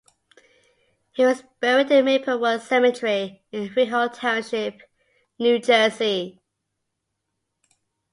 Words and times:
He 1.11 1.23
was 1.23 1.43
buried 1.59 1.91
in 1.91 2.05
Maplewood 2.05 2.61
Cemetery, 2.63 3.43
in 3.51 3.69
Freehold 3.69 4.13
Township, 4.15 4.81
New 5.37 5.59
Jersey. 5.59 6.41